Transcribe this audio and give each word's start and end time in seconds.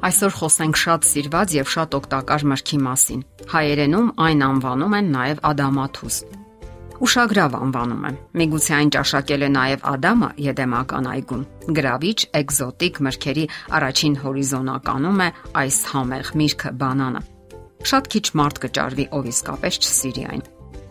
Այսօր 0.00 0.32
խոսենք 0.32 0.78
շատ 0.80 1.06
սիրված 1.10 1.54
եւ 1.60 1.70
շատ 1.74 1.94
օգտակար 1.98 2.44
մրգի 2.50 2.78
մասին։ 2.86 3.24
Հայերենում 3.50 4.06
այն 4.26 4.44
անվանում 4.46 4.94
են 4.96 5.10
նաեւ 5.14 5.42
ադամաթուս։ 5.50 6.16
Ուշագրավ 7.00 7.56
անվանում 7.56 8.06
եմ։ 8.08 8.16
Միգուցե 8.40 8.72
այն 8.76 8.92
ճաշակել 8.96 9.44
է 9.44 9.50
նաեւ 9.56 9.84
Ադամը 9.90 10.30
Եդեմական 10.46 11.10
այգում։ 11.10 11.44
Գրավիչ 11.80 12.18
էկզոտիկ 12.40 13.00
մրգերի 13.08 13.44
առաջին 13.80 14.16
հորիզոնականում 14.24 15.20
է 15.24 15.28
այս 15.64 15.82
համեղ 15.92 16.32
միրգը 16.40 16.72
բանանը։ 16.84 17.22
Շատ 17.90 18.10
քիչ 18.12 18.24
մարդ 18.40 18.64
կճարվի, 18.64 19.06
ով 19.16 19.30
իսկապես 19.32 19.80
չսիրի 19.80 20.26
այն։ 20.32 20.48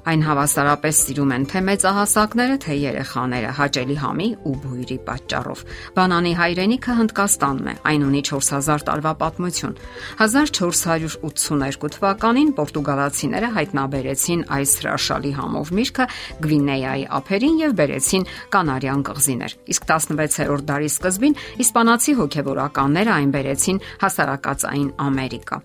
Այն 0.08 0.22
հավասարապես 0.24 1.00
սիրում 1.04 1.32
են 1.36 1.46
թե 1.52 1.62
մեծահասակները, 1.68 2.56
թե 2.64 2.76
երեխաները 2.80 3.50
հաճելի 3.58 3.98
համի 4.00 4.28
ու 4.48 4.54
բույրի 4.64 4.98
պատճառով։ 5.10 5.64
Բանանի 5.98 6.32
հայրենիքը 6.40 6.96
Հնդկաստանն 7.00 7.68
է։ 7.68 7.74
Այն 7.90 8.06
ունի 8.08 8.22
4000 8.30 8.86
տարվա 8.90 9.14
պատմություն։ 9.20 9.76
1482 10.24 11.92
թվականին 12.00 12.54
Պորտուգալացիները 12.60 13.52
հայտնաբերեցին 13.60 14.46
այս 14.60 14.78
հրաշալի 14.80 15.34
համով 15.40 15.74
միրգը 15.80 16.08
Գվինեայի 16.48 17.06
ափերին 17.20 17.60
եւ 17.66 17.76
բերեցին 17.84 18.28
Կանարյան 18.56 19.04
կղզիներ։ 19.10 19.58
Իսկ 19.76 19.92
16-րդ 19.92 20.66
դարի 20.72 20.90
սկզբին 20.96 21.38
իսպանացի 21.68 22.18
հոգեվորականները 22.24 23.14
այն 23.20 23.36
բերեցին 23.36 23.84
հասարակածային 24.08 24.90
Ամերիկա։ 25.10 25.64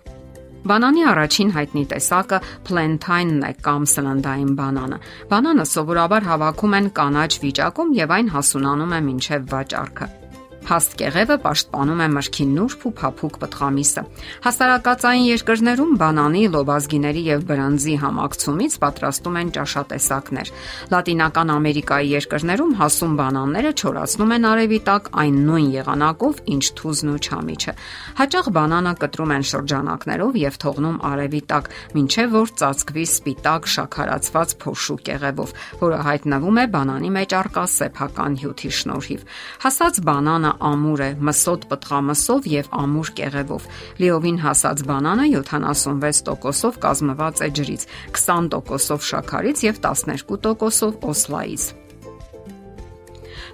Բանանի 0.64 1.02
առաջին 1.10 1.50
հայտնի 1.54 1.84
տեսակը 1.92 2.38
plantain-ն 2.68 3.44
է 3.44 3.52
կամ 3.66 3.84
սննդային 3.92 4.56
բանանը։ 4.60 4.98
Բանանը 5.34 5.68
սովորաբար 5.74 6.28
հավաքում 6.32 6.80
են 6.80 6.90
կանաչ 6.98 7.30
վիճակում 7.44 7.94
եւ 8.00 8.18
այն 8.18 8.34
հասունանում 8.38 8.98
է 8.98 9.06
մինչև 9.12 9.48
վաճառքը։ 9.52 10.23
Հաստ 10.64 10.94
կեղևը 10.96 11.36
պաշտպանում 11.44 12.00
է 12.00 12.06
մրգի 12.14 12.44
նուրբ 12.54 12.84
ու 12.88 12.92
փափուկ 12.96 13.34
պտղամիսը։ 13.42 14.02
Հասարակածային 14.44 15.26
երկրներում 15.28 15.90
բանանի, 16.00 16.42
լոբազգիների 16.54 17.22
եւ 17.28 17.44
բրանձի 17.50 17.96
համակցումից 18.00 18.76
պատրաստում 18.84 19.36
են 19.40 19.50
ճաշատեսակներ։ 19.56 20.52
Լատինական 20.94 21.52
Ամերիկայի 21.54 22.08
երկրներում 22.14 22.72
հասուն 22.80 23.16
բանանները 23.20 23.72
չորացնում 23.74 24.32
են 24.34 24.48
արևի 24.54 24.80
տակ 24.88 25.10
այն 25.24 25.36
նույն 25.44 25.68
եղանակով, 25.74 26.40
ինչ 26.54 26.64
թուզն 26.80 27.12
ու 27.12 27.20
չամիչը։ 27.28 27.76
Հաճախ 28.24 28.48
բանանը 28.56 28.94
կտրում 29.04 29.34
են 29.34 29.46
շրջանակներով 29.52 30.40
եւ 30.44 30.58
թողնում 30.64 30.98
արևի 31.12 31.42
տակ, 31.52 31.70
ինչեւ 32.04 32.34
որ 32.34 32.54
ծածկվի 32.64 33.04
սպիտակ 33.04 33.70
շաքարացված 33.74 34.56
փոշու 34.64 34.98
կեղևով, 35.04 35.54
որը 35.84 35.98
հայտնվում 36.08 36.58
է 36.64 36.66
բանանի 36.74 37.10
մեջ 37.20 37.36
արկա 37.44 37.64
սեփական 37.74 38.38
հյութի 38.44 38.70
շնորհիվ։ 38.80 39.24
Հասած 39.64 40.00
բանանը 40.08 40.53
ամուր 40.70 41.04
է, 41.04 41.10
մսոտ 41.28 41.68
պտղամսով 41.70 42.48
եւ 42.54 42.68
ամուր 42.84 43.12
կեղևով։ 43.20 43.68
Լիովին 44.02 44.38
հասած 44.44 44.84
բանանը 44.90 45.26
76%-ով 45.34 46.80
կազմված 46.84 47.42
է 47.44 47.48
ջրից, 47.58 47.86
20%-ով 48.18 49.08
շաքարից 49.12 49.64
եւ 49.68 49.80
12%-ով 49.88 51.08
օսլայից։ 51.14 51.64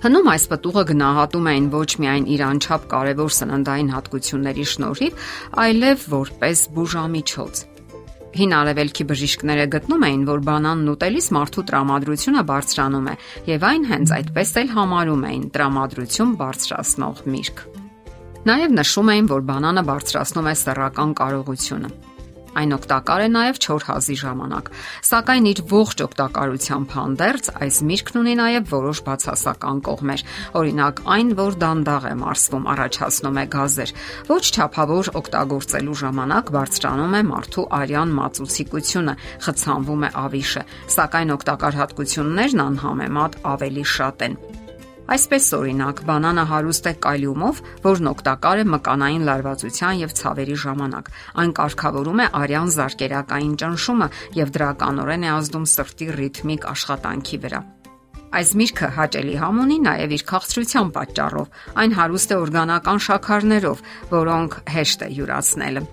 Հնում 0.00 0.28
այս 0.32 0.44
պտուղը 0.48 0.82
գնահատում 0.88 1.48
էին 1.50 1.66
ոչ 1.74 1.88
միայն 2.00 2.28
իր 2.32 2.42
անչափ 2.46 2.86
կարևոր 2.88 3.34
սննդային 3.36 3.90
հատկությունների 3.92 4.64
շնորհիվ, 4.70 5.26
այլև 5.64 6.06
որպես 6.14 6.62
բուժամիջոց։ 6.78 7.64
Հին 8.30 8.52
արևելքի 8.54 9.04
բժիշկները 9.10 9.64
գտնում 9.74 10.04
էին, 10.06 10.20
որ 10.28 10.42
բանանն 10.46 10.90
ուտելիս 10.92 11.28
մարդու 11.34 11.64
տրամադրությունը 11.70 12.42
բարձրանում 12.50 13.08
է, 13.10 13.14
եւ 13.50 13.66
այն 13.70 13.86
հենց 13.90 14.12
այդպես 14.20 14.52
էլ 14.60 14.70
համարում 14.76 15.24
էին 15.30 15.48
տրամադրություն 15.56 16.36
բարձրացնող 16.44 17.24
միրգ։ 17.34 17.64
Նաև 18.50 18.76
նշում 18.78 19.10
էին, 19.14 19.26
որ 19.34 19.42
բանանը 19.50 19.82
բարձրացնում 19.90 20.50
է 20.50 20.54
սեռական 20.62 21.10
կարողությունը։ 21.18 21.90
Այն 22.58 22.74
օգտակար 22.74 23.22
է 23.22 23.28
նաև 23.30 23.58
4 23.62 23.84
հազի 23.86 24.16
ժամանակ, 24.20 24.70
սակայն 25.06 25.44
իր 25.50 25.60
ողջ 25.70 26.02
օգտակարությամբ 26.06 26.94
հանդերձ 26.96 27.50
այս 27.62 27.76
միրգն 27.90 28.20
ունի 28.20 28.34
նաև 28.40 28.70
որոշ 28.74 29.02
բացասական 29.06 29.82
կողմեր։ 29.86 30.24
Օրինակ, 30.60 31.02
այն, 31.14 31.32
որ 31.40 31.58
դանդաղ 31.62 32.08
է 32.10 32.14
մարսվում, 32.20 32.68
առաջացնում 32.74 33.38
է 33.40 33.44
գազեր, 33.54 33.94
ոչ 34.30 34.44
չափավոր 34.50 35.12
օգտագործելու 35.20 35.98
ժամանակ 36.02 36.54
բարձրանում 36.58 37.14
է 37.20 37.22
մարդու 37.30 37.66
արյան 37.80 38.16
մածուցիկությունը, 38.18 39.14
խցանվում 39.46 40.02
է 40.10 40.10
ավիշը, 40.26 40.64
սակայն 40.98 41.36
օգտակար 41.38 41.78
հատկություններն 41.84 42.64
անհամեմատ 42.66 43.38
ավելի 43.54 43.86
շատ 43.94 44.26
են։ 44.26 44.59
Այսպես 45.10 45.46
օրինակ, 45.56 46.00
բանանը 46.06 46.42
հարուստ 46.46 46.84
է 46.86 46.90
կալիումով, 47.02 47.60
որն 47.82 48.10
օգտակար 48.10 48.60
է 48.62 48.66
մկանային 48.70 49.24
լարվածության 49.26 50.02
եւ 50.04 50.12
ցավերի 50.20 50.58
ժամանակ։ 50.62 51.10
Այն 51.42 51.54
կարգավորում 51.58 52.22
է 52.22 52.26
արյան 52.40 52.70
զարկերակային 52.76 53.56
ճնշումը 53.62 54.08
եւ 54.38 54.52
դրականորեն 54.54 55.26
է 55.26 55.32
ազդում 55.34 55.66
սրտի 55.74 56.08
ռիթմիկ 56.20 56.68
աշխատանքի 56.70 57.40
վրա։ 57.42 57.60
Այս 58.30 58.52
միրգը 58.60 58.88
հաճելի 58.94 59.34
համ 59.42 59.56
ունի 59.64 59.78
նաև 59.90 60.14
իր 60.14 60.22
քաղցրության 60.30 60.92
պատճառով։ 60.94 61.58
Այն 61.82 61.96
հարուստ 61.98 62.30
է 62.30 62.38
օրգանական 62.44 63.02
շաքարներով, 63.10 63.82
որոնք 64.14 64.60
հեշտ 64.70 65.02
է 65.02 65.10
յուրացնելը։ 65.18 65.84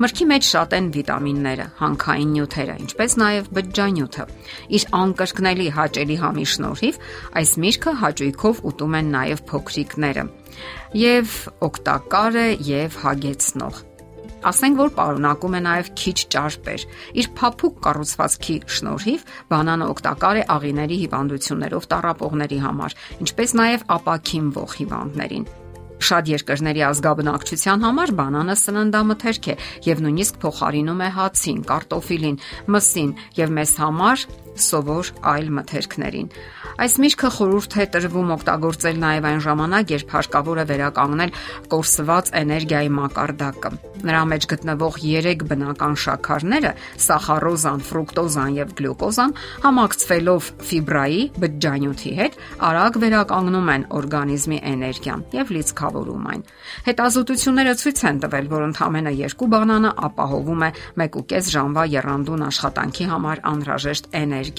Մրգի 0.00 0.24
մեջ 0.30 0.46
շատ 0.48 0.74
են 0.78 0.86
վիտամինները, 0.94 1.64
հանքային 1.76 2.30
նյութերը, 2.32 2.76
ինչպես 2.80 3.16
նաև 3.20 3.48
բջջանյութը։ 3.56 4.24
Իր 4.78 4.86
անկրկնելի 4.96 5.66
հաճելի 5.76 6.16
համի 6.22 6.46
շնորհիվ 6.52 7.00
այս 7.40 7.52
միրգը 7.64 7.94
հաճույքով 8.00 8.62
ուտում 8.70 8.96
են 9.00 9.12
նաև 9.16 9.44
փոքրիկները։ 9.52 10.24
Եվ 11.00 11.36
օգտակար 11.68 12.40
է 12.40 12.48
եւ 12.70 12.98
հագեցնող։ 13.04 13.84
Ասենք 14.40 14.80
որ 14.80 14.96
պարունակում 14.96 15.56
է 15.60 15.64
նաև 15.68 15.94
քիչ 16.00 16.18
ճարպեր։ 16.32 16.84
Իր 17.20 17.32
փափուկ 17.36 17.80
կառուցվածքի 17.84 18.56
շնորհիվ 18.80 19.26
բանանը 19.52 19.88
օգտակար 20.00 20.40
է 20.40 20.44
աղիների 20.56 21.00
հիվանդություններով 21.04 21.90
տառապողների 21.92 22.60
համար, 22.64 23.00
ինչպես 23.20 23.58
նաև 23.60 23.90
ապակին 24.00 24.54
ող 24.64 24.78
հիվանդներին։ 24.80 25.50
Շատ 26.00 26.30
երկրների 26.32 26.82
ազգաբնակչության 26.90 27.84
համար 27.86 28.12
բանանը 28.20 28.56
սննդամթերք 28.60 29.48
է 29.52 29.56
եւ 29.86 30.04
նույնիսկ 30.06 30.38
փոխարինում 30.44 31.02
է 31.04 31.08
հացին, 31.16 31.58
կարտոֆիլին, 31.70 32.38
մսին 32.72 33.10
եւ 33.40 33.52
մեզ 33.60 33.74
համար 33.84 34.24
սովոր 34.64 35.12
այլ 35.30 35.52
մթերքներին։ 35.60 36.32
Այս 36.80 36.94
միրգը 37.02 37.28
խորհուրդ 37.36 37.74
է 37.80 37.84
տրվում 37.94 38.30
օգտագործել 38.36 39.00
նաև 39.00 39.26
այն 39.30 39.40
ժամանակ, 39.44 39.90
երբ 39.96 40.12
հարկավոր 40.16 40.60
է 40.60 40.64
վերականգնել 40.70 41.32
կորսված 41.74 42.30
էներգիայի 42.40 42.90
մակարդակը։ 43.00 43.70
Նրա 44.00 44.20
մեջ 44.30 44.46
գտնվող 44.50 44.94
3 45.04 45.42
բնական 45.50 45.96
շաքարները՝ 46.00 46.70
սախարոզան, 47.04 47.82
ֆրուկտոզան 47.90 48.54
եւ 48.56 48.72
գլյուկոզան, 48.80 49.34
համակցվելով 49.64 50.48
ֆիբրայի 50.70 51.20
բջջանյութի 51.44 52.12
հետ, 52.20 52.38
արագ 52.70 52.98
վերականգնում 53.04 53.70
են 53.74 53.84
օրգանիզմի 54.00 54.58
էներգիան 54.70 55.24
եւ 55.36 55.52
լիցքավորում 55.56 56.24
այն։ 56.30 56.44
Հետազոտությունները 56.88 57.74
ցույց 57.80 58.02
են 58.10 58.20
տվել, 58.24 58.50
որ 58.50 58.66
ընդամենը 58.70 59.12
2 59.20 59.50
բանանը 59.52 59.90
ապահովում 60.08 60.64
է 60.64 60.70
1.5 61.04 61.52
ժամվա 61.60 61.84
երանդուն 62.00 62.46
աշխատանքի 62.50 63.06
համար 63.10 63.44
անհրաժեշտ 63.50 64.10
էներգիա 64.20 64.49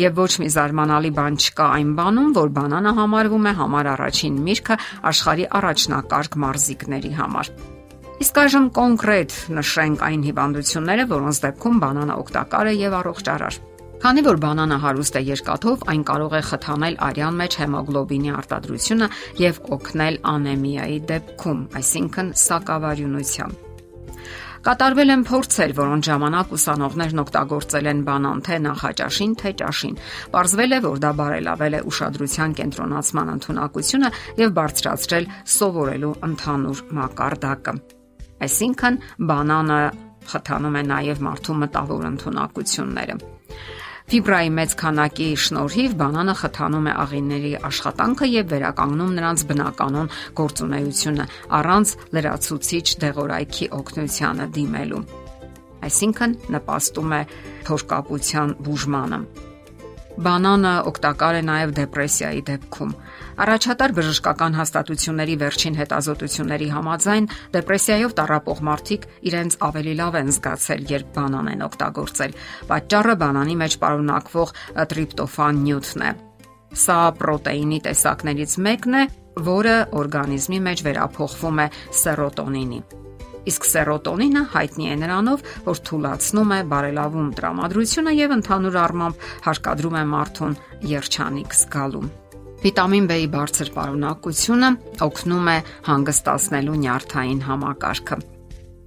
եւ 0.00 0.20
ոչ 0.22 0.32
մի 0.40 0.48
զարմանալի 0.56 1.10
բան 1.16 1.38
չկա 1.42 1.66
այն 1.76 1.90
բանում, 1.98 2.30
որ 2.36 2.52
բանանը 2.56 2.92
համարվում 2.96 3.48
է 3.50 3.52
համար 3.60 3.88
առաջին 3.92 4.36
միրգը 4.46 4.76
աշխարի 5.12 5.46
առաջնակարգ 5.60 6.38
մարզիկների 6.46 7.12
համար։ 7.20 7.50
Իսկ 8.16 8.38
այժմ 8.40 8.66
կոնկրետ 8.78 9.32
նշենք 9.52 10.04
այն 10.06 10.22
հիվանդությունները, 10.24 11.04
որոնց 11.10 11.40
դեպքում 11.44 11.80
բանանը 11.84 12.14
օգտակար 12.22 12.70
է 12.70 12.74
եւ 12.80 12.96
առողջարար։ 13.00 13.58
Քանի 13.96 14.22
որ 14.26 14.40
բանանը 14.44 14.78
հարուստ 14.84 15.18
է 15.20 15.22
երկաթով, 15.26 15.84
այն 15.92 16.02
կարող 16.08 16.36
է 16.36 16.42
խթանել 16.48 16.98
արյան 17.10 17.38
մեջ 17.42 17.58
հեմոգլոբինի 17.60 18.34
արտադրությունը 18.40 19.10
եւ 19.42 19.60
օգնել 19.76 20.18
անեմիայի 20.36 20.98
դեպքում, 21.12 21.62
այսինքն 21.80 22.34
սակավարյունությամբ։ 22.46 23.65
Կատարվել 24.66 25.12
են 25.14 25.20
փորձեր, 25.22 25.72
որոնց 25.78 26.06
ժամանակ 26.08 26.52
ուսանողներն 26.56 27.20
օգտագործել 27.22 27.88
են 27.90 28.00
բանան 28.08 28.40
թե 28.48 28.56
նախաճաշին, 28.64 29.34
թե 29.38 29.52
ճաշին։ 29.60 30.00
Պարզվել 30.32 30.74
է, 30.74 30.80
որ 30.86 31.02
դա 31.04 31.12
բարելավել 31.20 31.76
է 31.78 31.82
ուշադրության 31.86 32.56
կենտրոնացման 32.60 33.30
ընտունակությունը 33.36 34.10
եւ 34.42 34.56
բարձրացրել 34.58 35.30
սովորելու 35.54 36.12
ընդհանուր 36.26 36.82
մակարդակը։ 36.98 37.76
Այսինքն 38.46 39.00
բանանը 39.30 39.80
խթանում 40.34 40.76
է 40.76 40.82
նաև 40.90 41.24
մարդու 41.30 41.58
մտավոր 41.62 42.06
ընտունակությունները։ 42.10 43.20
Ֆիբրայի 44.06 44.50
մեծ 44.54 44.74
քանակի 44.78 45.24
շնորհիվ 45.42 45.94
բանանը 45.98 46.34
խթանում 46.40 46.84
է 46.86 46.92
աղիների 47.04 47.48
աշխատանքը 47.68 48.28
եւ 48.30 48.52
վերականգնում 48.52 49.16
նրանց 49.16 49.42
բնականon 49.48 50.10
գործունեությունը 50.40 51.26
առանց 51.58 51.94
լրացուցիչ 52.18 52.86
դեղորայքի 53.02 53.68
օգնությանը 53.80 54.46
դիմելու։ 54.58 55.02
Այսինքն 55.90 56.38
նպաստում 56.54 57.18
է 57.18 57.20
փորկապության 57.66 58.54
բուժմանը։ 58.70 59.20
Բանանը 60.16 60.70
օգտակար 60.88 61.36
է 61.36 61.40
նաև 61.44 61.72
դեպրեսիայի 61.76 62.42
դեպքում։ 62.48 62.92
Առաջատար 63.44 63.92
բժշկական 63.98 64.56
հաստատությունների 64.56 65.34
վերջին 65.42 65.76
հետազոտությունների 65.76 66.68
համաձայն 66.72 67.28
դեպրեսիայով 67.56 68.14
տառապող 68.20 68.62
մարդիկ 68.70 69.06
իրենց 69.28 69.58
ավելի 69.68 69.94
լավ 70.00 70.18
են 70.22 70.32
զգացել, 70.36 70.86
երբ 70.96 71.12
բանան 71.20 71.50
են 71.52 71.64
օգտագործել։ 71.68 72.36
Պատճառը 72.72 73.16
բանանի 73.26 73.56
մեջ 73.60 73.78
պարունակվող 73.84 74.54
տրիպտոֆան 74.96 75.64
նյութն 75.68 76.06
է։ 76.06 76.12
Սա 76.76 77.00
պրոտեինի 77.20 77.80
տեսակներից 77.86 78.60
մեկն 78.66 78.96
է, 78.96 79.08
որը 79.52 79.80
օրգանիզմի 80.00 80.62
մեջ 80.70 80.86
վերափոխվում 80.88 81.60
է 81.66 81.68
սերոտոնինի։ 82.00 83.05
Իսկ 83.46 83.66
սերոտոնինը 83.70 84.42
հայտնի 84.52 84.86
է 84.90 84.94
նրանով, 85.02 85.42
որ 85.66 85.80
թույլաtsնում 85.86 86.54
է 86.56 86.60
բարելավում 86.72 87.28
տրամադրությունը 87.38 88.14
եւ 88.16 88.36
ընդհանուր 88.36 88.78
առմամբ 88.82 89.26
հարկադրում 89.46 89.96
է 89.96 90.04
մարդուն 90.12 90.56
երջանիկ 90.96 91.58
զգալու։ 91.60 92.06
Վիտամին 92.66 93.06
B-ի 93.06 93.26
բարձր 93.36 93.70
պարունակությունը 93.76 94.70
օգնում 95.06 95.50
է 95.52 95.58
հանգստացնելու 95.86 96.78
նյարդային 96.82 97.42
համակարգը։ 97.46 98.20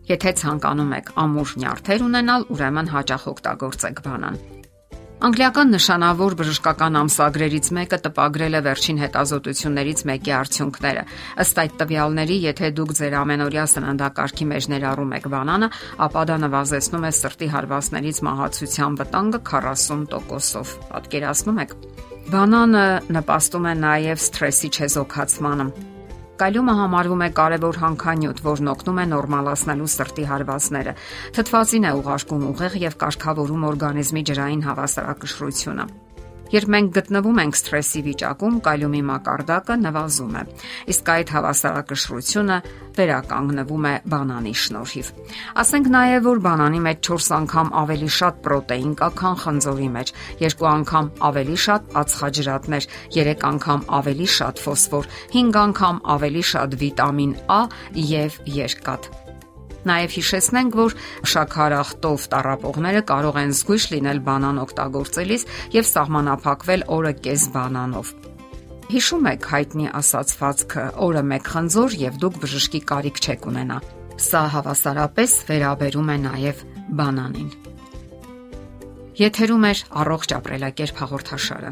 Եթե 0.10 0.32
ցանկանում 0.42 0.96
եք 1.00 1.12
ամուր 1.24 1.52
նյարդեր 1.64 2.08
ունենալ, 2.10 2.48
ուրեմն 2.56 2.96
հաճախ 2.98 3.28
օգտագործեք 3.30 4.02
բանան։ 4.10 4.40
Անգլիական 5.20 5.74
նշանավոր 5.76 6.34
բժշկական 6.40 6.96
ամսագրերից 6.96 7.68
մեկը 7.76 7.98
տպագրել 8.06 8.54
է 8.56 8.62
վերջին 8.68 9.02
հետազոտություններից 9.02 10.04
մեկի 10.08 10.34
արդյունքները։ 10.38 11.04
Ըստ 11.44 11.60
այդ 11.64 11.76
տվյալների, 11.82 12.38
եթե 12.46 12.70
դուք 12.78 12.94
ձեր 13.02 13.18
ամենօրյա 13.20 13.66
սննդակարգի 13.74 14.48
մեջ 14.54 14.70
ներառում 14.72 15.14
եք 15.20 15.30
բանանը, 15.36 15.70
ապա 16.08 16.24
դա 16.32 16.40
նվազեցնում 16.48 17.04
է 17.04 17.14
սրտի 17.20 17.52
հարվածներից 17.60 18.24
մահացության 18.30 18.98
վտանգը 19.04 19.44
40%-ով։ 19.52 20.76
Պատկերացնում 20.96 21.64
եք։ 21.68 21.78
Բանանը 22.32 22.88
նպաստում 23.20 23.72
է 23.76 23.80
նաև 23.84 24.28
սթրեսի 24.30 24.76
չեզոքացմանը 24.80 25.72
Կալիումը 26.40 26.74
համարվում 26.78 27.24
է 27.26 27.28
կարևոր 27.36 27.78
հանքանյութ, 27.82 28.38
որն 28.46 28.70
օգնում 28.72 29.00
է 29.04 29.06
նորմալացնելու 29.12 29.90
սրտի 29.92 30.28
հարվածները։ 30.30 30.94
Թթվածին 31.36 31.88
է 31.90 31.92
ուղարկում 32.00 32.46
ուղեղ 32.54 32.78
եւ 32.88 33.00
կարգավորում 33.04 33.66
օրգանիզմի 33.74 34.24
ջրային 34.30 34.64
հավասարակշռությունը։ 34.70 35.92
Երբ 36.50 36.70
մենք 36.74 36.94
գտնվում 36.98 37.40
ենք 37.44 37.58
սթրեսի 37.60 38.02
վիճակում, 38.10 38.56
կալիումի 38.66 39.02
մակարդակը 39.10 39.76
նվազում 39.84 40.38
է, 40.40 40.44
իսկ 40.94 41.12
այդ 41.14 41.34
հավասարակշռությունը 41.36 42.58
վերականգնվում 43.00 43.86
է 43.90 43.94
բանանի 44.14 44.54
շնորհիվ։ 44.64 45.12
Ասենք 45.62 45.92
նաև, 45.94 46.26
որ 46.26 46.42
բանանի 46.50 46.82
մեջ 46.90 47.02
4 47.10 47.30
անգամ 47.40 47.72
ավելի 47.84 48.10
շատ 48.18 48.42
պրոտեին 48.50 48.98
կա, 49.00 49.10
քան 49.22 49.40
խնձորի 49.46 49.90
մեջ, 50.00 50.14
2 50.42 50.70
անգամ 50.74 51.14
ավելի 51.30 51.58
շատ 51.70 51.96
ածխաջրատներ, 52.02 52.92
3 53.20 53.48
անգամ 53.54 53.88
ավելի 54.02 54.30
շատ 54.40 54.64
ֆոսֆոր, 54.66 55.10
5 55.38 55.64
անգամ 55.70 56.04
ավելի 56.18 56.46
շատ 56.54 56.80
վիտամին 56.84 57.34
A 57.60 57.62
եւ 58.10 58.42
երկաթ։ 58.60 59.29
Նաև 59.88 60.16
հիշեցնենք, 60.18 60.76
որ 60.80 60.96
շաքարախտով 61.32 62.26
տարապողները 62.34 63.02
կարող 63.12 63.40
են 63.40 63.54
զգույշ 63.60 63.86
լինել 63.94 64.20
բանան 64.28 64.60
օգտագործելիս 64.66 65.46
եւ 65.76 65.88
սահմանափակվել 65.90 66.84
օրը 67.00 67.14
կես 67.24 67.46
բանանով։ 67.56 68.12
Հիշում 68.90 69.28
եք 69.30 69.44
հայտնի 69.54 69.88
ասացվածքը՝ 70.00 70.86
օրը 71.06 71.24
մեկ 71.32 71.50
խնձոր 71.54 71.98
եւ 72.10 72.16
դուք 72.24 72.40
բժշկի 72.44 72.82
կարիք 72.90 73.20
չեք 73.24 73.50
ունենա։ 73.54 73.78
Սա 74.20 74.42
հավասարապես 74.56 75.36
վերաբերում 75.50 76.10
է 76.10 76.18
նաև 76.26 76.64
բանանին։ 77.00 77.52
Եթերում 79.20 79.70
է 79.70 79.74
առողջ 80.00 80.34
ապրելակերպ 80.40 81.00
հաղորդաշարը։ 81.04 81.72